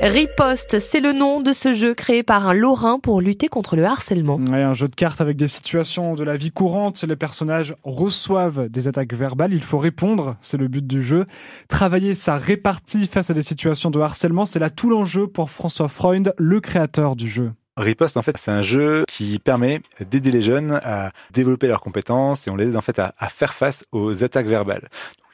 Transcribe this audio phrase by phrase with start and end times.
[0.00, 3.84] Riposte, c'est le nom de ce jeu créé par un Lorrain pour lutter contre le
[3.84, 4.38] harcèlement.
[4.48, 7.02] un jeu de cartes avec des situations de la vie courante.
[7.02, 9.52] Les personnages reçoivent des attaques verbales.
[9.52, 11.26] Il faut répondre, c'est le but du jeu.
[11.68, 15.88] Travailler sa répartie face à des situations de harcèlement, c'est là tout l'enjeu pour François
[15.88, 17.50] Freund, le créateur du jeu.
[17.76, 19.80] Riposte, en fait, c'est un jeu qui permet
[20.10, 23.28] d'aider les jeunes à développer leurs compétences et on les aide en fait à, à
[23.28, 24.88] faire face aux attaques verbales.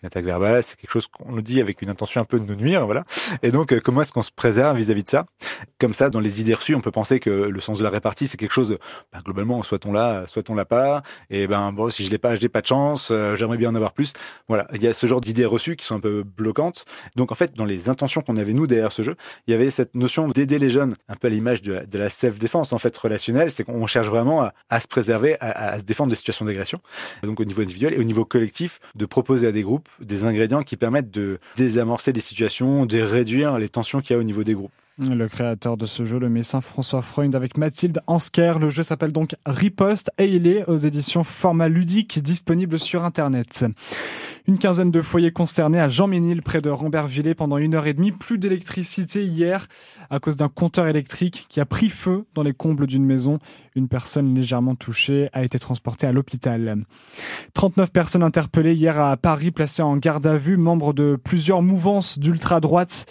[0.04, 2.44] Une attaque verbale, c'est quelque chose qu'on nous dit avec une intention un peu de
[2.44, 3.04] nous nuire, voilà.
[3.42, 5.24] Et donc, euh, comment est-ce qu'on se préserve vis-à-vis de ça?
[5.80, 8.26] Comme ça, dans les idées reçues, on peut penser que le sens de la répartie,
[8.26, 8.76] c'est quelque chose,
[9.14, 11.02] ben, globalement, soit on l'a, soit on l'a pas.
[11.30, 13.08] Et ben, bon, si je l'ai pas, j'ai pas de chance.
[13.10, 14.12] Euh, j'aimerais bien en avoir plus.
[14.46, 16.84] Voilà, il y a ce genre d'idées reçues qui sont un peu bloquantes.
[17.16, 19.70] Donc, en fait, dans les intentions qu'on avait nous derrière ce jeu, il y avait
[19.70, 23.50] cette notion d'aider les jeunes, un peu à l'image de la, self-défense en fait relationnelle,
[23.50, 26.82] c'est qu'on cherche vraiment à, se préserver, à, se défendre des situations d'agression.
[27.22, 30.62] Donc, au niveau individuel et au niveau collectif, de proposer à des groupes des ingrédients
[30.62, 34.44] qui permettent de désamorcer des situations, de réduire les tensions qu'il y a au niveau
[34.44, 34.72] des groupes.
[34.98, 38.60] Le créateur de ce jeu, le médecin François Freund avec Mathilde Ansker.
[38.60, 43.64] Le jeu s'appelle donc Riposte et il est aux éditions Format Ludique disponible sur Internet.
[44.46, 48.12] Une quinzaine de foyers concernés à Jean-Ménil, près de Rambervillers, pendant une heure et demie.
[48.12, 49.68] Plus d'électricité hier
[50.10, 53.38] à cause d'un compteur électrique qui a pris feu dans les combles d'une maison.
[53.74, 56.84] Une personne légèrement touchée a été transportée à l'hôpital.
[57.54, 62.18] 39 personnes interpellées hier à Paris, placées en garde à vue, membres de plusieurs mouvances
[62.18, 63.06] d'ultra-droite.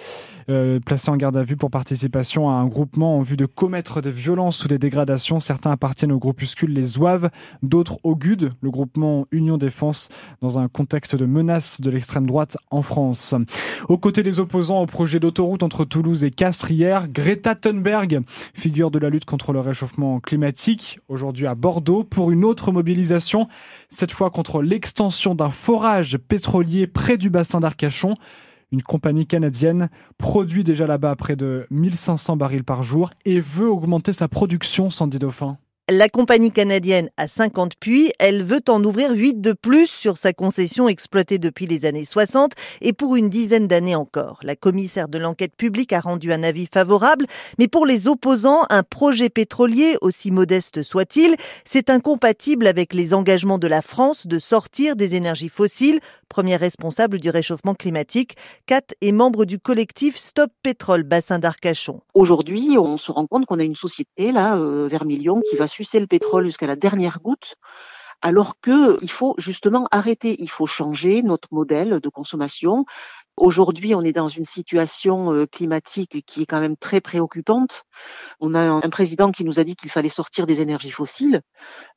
[0.49, 4.01] Euh, placés en garde à vue pour participation à un groupement en vue de commettre
[4.01, 5.39] des violences ou des dégradations.
[5.39, 7.29] Certains appartiennent au groupuscule Les Zouaves,
[7.61, 10.09] d'autres au GUD, le groupement Union Défense,
[10.41, 13.35] dans un contexte de menace de l'extrême droite en France.
[13.89, 18.21] Aux côtés des opposants au projet d'autoroute entre Toulouse et Castres hier, Greta Thunberg,
[18.53, 23.47] figure de la lutte contre le réchauffement climatique, aujourd'hui à Bordeaux pour une autre mobilisation,
[23.89, 28.13] cette fois contre l'extension d'un forage pétrolier près du bassin d'Arcachon.
[28.71, 34.13] Une compagnie canadienne produit déjà là-bas près de 1500 barils par jour et veut augmenter
[34.13, 35.57] sa production, Sandy Dauphin.
[35.91, 40.31] La compagnie canadienne a 50 puits, elle veut en ouvrir 8 de plus sur sa
[40.31, 44.39] concession exploitée depuis les années 60 et pour une dizaine d'années encore.
[44.43, 47.25] La commissaire de l'enquête publique a rendu un avis favorable,
[47.59, 51.35] mais pour les opposants, un projet pétrolier, aussi modeste soit-il,
[51.65, 57.19] c'est incompatible avec les engagements de la France de sortir des énergies fossiles, premier responsable
[57.19, 58.37] du réchauffement climatique.
[58.67, 61.99] Kat est membre du collectif Stop Pétrole Bassin d'Arcachon.
[62.13, 64.87] Aujourd'hui, on se rend compte qu'on a une société là, euh,
[65.51, 67.55] qui va sucer le pétrole jusqu'à la dernière goutte
[68.23, 72.85] alors que il faut justement arrêter, il faut changer notre modèle de consommation,
[73.35, 77.83] Aujourd'hui, on est dans une situation euh, climatique qui est quand même très préoccupante.
[78.39, 81.41] On a un président qui nous a dit qu'il fallait sortir des énergies fossiles,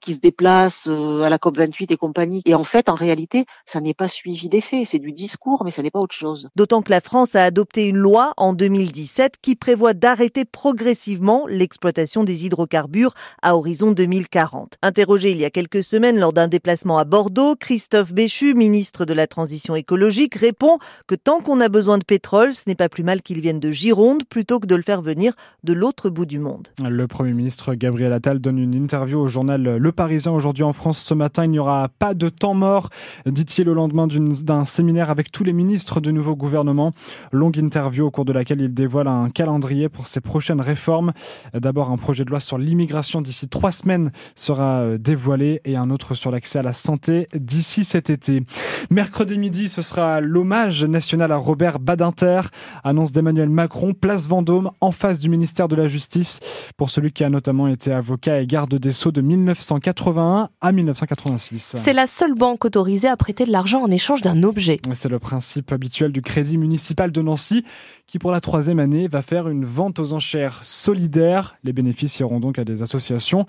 [0.01, 2.41] qui se déplace euh, à la COP28 et compagnie.
[2.47, 4.85] Et en fait, en réalité, ça n'est pas suivi d'effet.
[4.87, 6.49] C'est du discours, mais ça n'est pas autre chose.
[6.57, 12.25] D'autant que la France a adopté une loi en 2017 qui prévoit d'arrêter progressivement l'exploitation
[12.25, 14.79] des hydrocarbures à horizon 2040.
[14.81, 19.13] Interrogé il y a quelques semaines lors d'un déplacement à Bordeaux, Christophe Béchu, ministre de
[19.13, 23.03] la Transition écologique, répond que Tant qu'on a besoin de pétrole, ce n'est pas plus
[23.03, 25.33] mal qu'il vienne de Gironde plutôt que de le faire venir
[25.65, 26.69] de l'autre bout du monde.
[26.89, 31.01] Le Premier ministre Gabriel Attal donne une interview au journal Le Parisien aujourd'hui en France
[31.01, 31.43] ce matin.
[31.43, 32.91] Il n'y aura pas de temps mort,
[33.27, 36.93] dit-il au lendemain d'un séminaire avec tous les ministres du nouveau gouvernement.
[37.33, 41.13] Longue interview au cours de laquelle il dévoile un calendrier pour ses prochaines réformes.
[41.55, 45.91] D'abord, un projet de loi sur l'immigration d'ici trois semaines sera euh, dévoilé et un
[45.91, 48.45] autre sur l'accès à la santé d'ici cet été.
[48.91, 52.41] Mercredi midi, ce sera l'hommage national à Robert Badinter.
[52.85, 56.41] Annonce d'Emmanuel Macron, place Vendôme, en face du ministère de la Justice,
[56.77, 61.77] pour celui qui a notamment été avocat et garde des Sceaux de 1981 à 1986.
[61.83, 64.81] C'est la seule banque autorisée à prêter de l'argent en échange d'un objet.
[64.93, 67.65] C'est le principe habituel du Crédit municipal de Nancy,
[68.07, 71.55] qui pour la troisième année va faire une vente aux enchères solidaire.
[71.65, 73.47] Les bénéfices iront donc à des associations.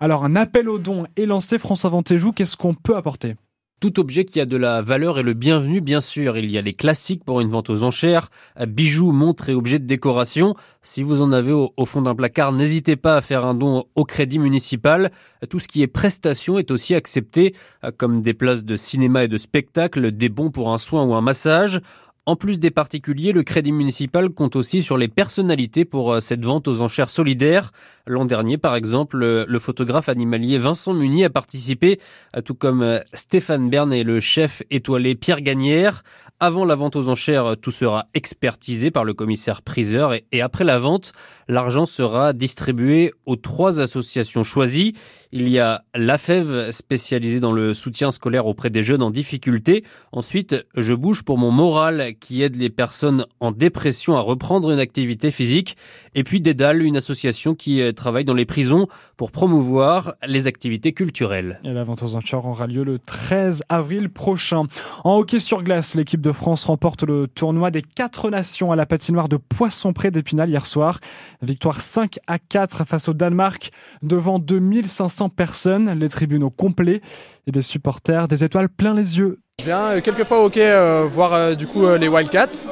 [0.00, 3.36] Alors un appel aux dons est lancé, François Ventéjou, qu'est-ce qu'on peut apporter?
[3.82, 6.38] Tout objet qui a de la valeur est le bienvenu, bien sûr.
[6.38, 8.30] Il y a les classiques pour une vente aux enchères,
[8.68, 10.54] bijoux, montres et objets de décoration.
[10.82, 14.04] Si vous en avez au, fond d'un placard, n'hésitez pas à faire un don au
[14.04, 15.10] crédit municipal.
[15.50, 17.56] Tout ce qui est prestation est aussi accepté,
[17.96, 21.20] comme des places de cinéma et de spectacle, des bons pour un soin ou un
[21.20, 21.80] massage.
[22.24, 26.44] En plus des particuliers, le Crédit municipal compte aussi sur les personnalités pour euh, cette
[26.44, 27.72] vente aux enchères solidaires.
[28.06, 31.98] L'an dernier, par exemple, le photographe animalier Vincent Munier a participé,
[32.44, 36.04] tout comme euh, Stéphane Bern et le chef étoilé Pierre Gagnère.
[36.38, 40.76] Avant la vente aux enchères, tout sera expertisé par le commissaire priseur et après la
[40.76, 41.12] vente,
[41.46, 44.94] l'argent sera distribué aux trois associations choisies.
[45.30, 49.84] Il y a l'AFEV spécialisée dans le soutien scolaire auprès des jeunes en difficulté.
[50.10, 54.78] Ensuite, Je bouge pour mon moral qui aide les personnes en dépression à reprendre une
[54.78, 55.76] activité physique.
[56.14, 60.92] Et puis Dédale, une association qui euh, travaille dans les prisons pour promouvoir les activités
[60.92, 61.60] culturelles.
[61.64, 64.64] Et la vente aux enchères aura lieu le 13 avril prochain.
[65.04, 68.86] En hockey sur glace, l'équipe de France remporte le tournoi des quatre nations à la
[68.86, 71.00] patinoire de Poisson-Près d'Épinal hier soir.
[71.42, 73.70] Victoire 5 à 4 face au Danemark
[74.02, 77.00] devant 2500 personnes, les tribunaux complets
[77.46, 79.41] et des supporters des étoiles plein les yeux.
[79.62, 82.66] Je viens euh, quelques fois au hockey euh, voir euh, du coup les Wildcats.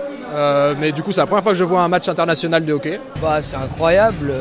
[0.80, 2.98] mais du coup, c'est la première fois que je vois un match international de hockey.
[3.22, 4.32] Bah, c'est incroyable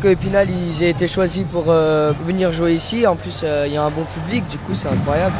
[0.00, 3.08] que Épinal ils aient été choisis pour venir jouer ici.
[3.08, 5.34] En plus, il y a un bon public, du coup, c'est incroyable.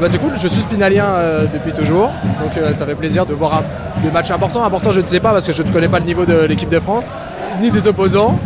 [0.00, 1.06] Bah, c'est cool, je suis spinalien
[1.52, 2.10] depuis toujours,
[2.40, 3.62] donc ça fait plaisir de voir
[4.02, 4.64] des matchs importants.
[4.64, 6.70] Important, je ne sais pas parce que je ne connais pas le niveau de l'équipe
[6.70, 7.14] de France,
[7.60, 8.38] ni des opposants.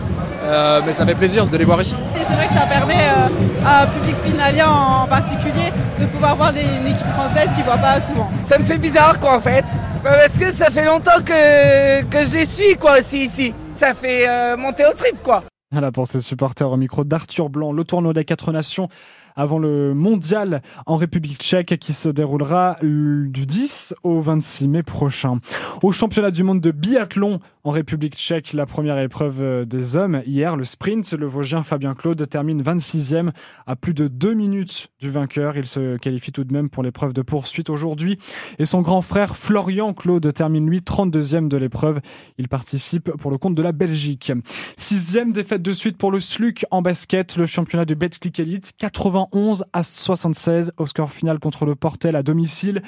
[0.50, 1.94] Euh, mais ça fait plaisir de les voir ici.
[2.26, 5.70] c'est vrai que ça permet euh, à un public spinalien en particulier
[6.00, 8.28] de pouvoir voir une équipe française qui ne voit pas souvent.
[8.42, 9.64] Ça me fait bizarre quoi en fait,
[10.02, 13.54] parce que ça fait longtemps que, que je les suis quoi aussi ici.
[13.76, 15.44] Ça fait euh, monter au trip quoi.
[15.70, 18.88] Voilà pour ces supporters au micro d'Arthur Blanc, le tournoi des quatre nations
[19.36, 25.40] avant le mondial en République tchèque qui se déroulera du 10 au 26 mai prochain.
[25.82, 30.22] Au championnat du monde de biathlon en République tchèque, la première épreuve euh, des hommes,
[30.24, 33.32] hier, le sprint, le Vosgien Fabien Claude termine 26e
[33.66, 35.58] à plus de deux minutes du vainqueur.
[35.58, 38.18] Il se qualifie tout de même pour l'épreuve de poursuite aujourd'hui.
[38.58, 42.00] Et son grand frère Florian Claude termine lui 32e de l'épreuve.
[42.38, 44.32] Il participe pour le compte de la Belgique.
[44.78, 48.72] Sixième défaite de suite pour le SLUC en basket, le championnat de Betclic Elite,
[49.20, 52.82] 91 à 76 au score final contre le Portel à domicile.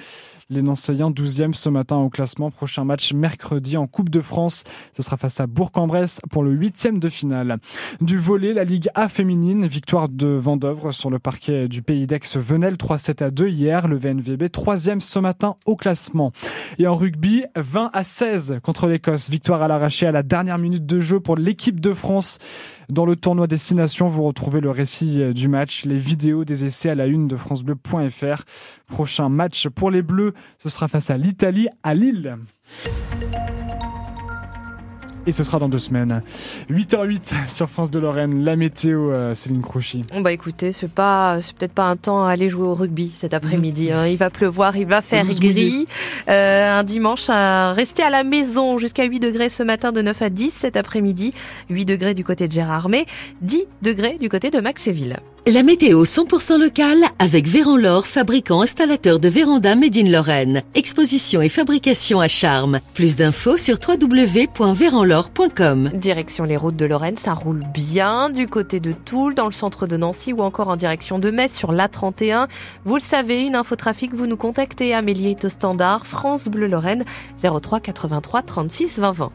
[0.50, 2.50] Les Nancéiens 12e ce matin au classement.
[2.50, 4.64] Prochain match mercredi en Coupe de France.
[4.93, 7.58] Ce sera face à Bourg-en-Bresse pour le huitième de finale.
[8.00, 12.20] Du volet, la Ligue A féminine, victoire de Vendœuvre sur le parquet du Pays d'Aix
[12.37, 13.88] Venelle 3-7 à 2 hier.
[13.88, 16.32] Le VNVB troisième ce matin au classement.
[16.79, 19.31] Et en rugby, 20 à 16 contre l'Écosse.
[19.31, 22.38] Victoire à l'arraché à la dernière minute de jeu pour l'équipe de France.
[22.93, 26.94] Dans le tournoi Destination, vous retrouvez le récit du match, les vidéos des essais à
[26.94, 28.43] la une de francebleu.fr.
[28.87, 32.37] Prochain match pour les Bleus, ce sera face à l'Italie à Lille
[35.27, 36.23] et ce sera dans deux semaines.
[36.71, 40.05] 8h08 sur France de Lorraine, la météo, euh, Céline Crouchy.
[40.21, 43.35] Bah écoutez, c'est pas, c'est peut-être pas un temps à aller jouer au rugby cet
[43.35, 43.93] après-midi.
[43.93, 44.07] Hein.
[44.07, 45.87] Il va pleuvoir, il va faire gris.
[46.29, 50.23] Euh, un dimanche à rester à la maison jusqu'à 8 degrés ce matin de 9
[50.23, 51.35] à 10 cet après-midi.
[51.71, 53.07] 8 degrés du côté de Gérardmer,
[53.43, 55.19] 10 degrés du côté de Maxéville.
[55.49, 60.62] La météo 100% locale avec Véran fabricant installateur de véranda Made in Lorraine.
[60.77, 62.79] Exposition et fabrication à charme.
[62.94, 65.91] Plus d'infos sur www.véranlore.com.
[65.94, 69.89] Direction les routes de Lorraine, ça roule bien du côté de Toul, dans le centre
[69.89, 72.47] de Nancy ou encore en direction de Metz sur l'A31.
[72.85, 74.94] Vous le savez, une infotrafic, vous nous contactez.
[74.94, 77.05] Amélie est standard France Bleu Lorraine
[77.43, 79.33] 03 83 36 20 20.